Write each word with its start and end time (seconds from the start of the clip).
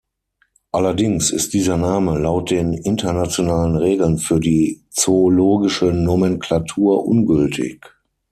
Allerdings 0.71 1.29
ist 1.29 1.53
dieser 1.53 1.77
Name 1.77 2.17
laut 2.17 2.49
den 2.49 2.73
Internationalen 2.73 3.75
Regeln 3.75 4.17
für 4.17 4.39
die 4.39 4.83
Zoologische 4.89 5.93
Nomenklatur 5.93 7.05
ungültig. 7.05 7.85